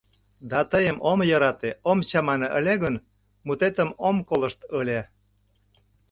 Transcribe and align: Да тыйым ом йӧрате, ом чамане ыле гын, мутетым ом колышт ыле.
Да 0.49 0.59
тыйым 0.71 0.97
ом 1.11 1.19
йӧрате, 1.29 1.69
ом 1.89 1.99
чамане 2.09 2.47
ыле 2.57 2.73
гын, 2.83 2.95
мутетым 3.45 3.89
ом 4.07 4.15
колышт 4.29 4.59
ыле. 4.79 4.99